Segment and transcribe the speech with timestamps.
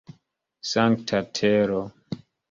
[0.69, 1.83] Sankta tero!